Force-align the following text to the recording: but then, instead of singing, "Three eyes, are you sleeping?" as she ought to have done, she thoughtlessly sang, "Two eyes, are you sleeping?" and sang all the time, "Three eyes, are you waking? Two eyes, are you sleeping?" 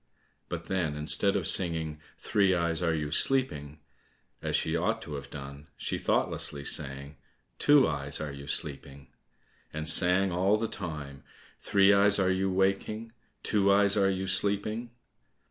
but 0.49 0.65
then, 0.65 0.95
instead 0.95 1.35
of 1.35 1.45
singing, 1.47 1.99
"Three 2.17 2.55
eyes, 2.55 2.81
are 2.81 2.95
you 2.95 3.11
sleeping?" 3.11 3.81
as 4.41 4.55
she 4.55 4.75
ought 4.75 4.99
to 5.03 5.13
have 5.13 5.29
done, 5.29 5.67
she 5.77 5.99
thoughtlessly 5.99 6.63
sang, 6.65 7.17
"Two 7.59 7.87
eyes, 7.87 8.19
are 8.19 8.31
you 8.31 8.47
sleeping?" 8.47 9.09
and 9.71 9.87
sang 9.87 10.31
all 10.31 10.57
the 10.57 10.67
time, 10.67 11.23
"Three 11.59 11.93
eyes, 11.93 12.17
are 12.17 12.31
you 12.31 12.51
waking? 12.51 13.11
Two 13.43 13.71
eyes, 13.71 13.95
are 13.95 14.09
you 14.09 14.25
sleeping?" 14.25 14.89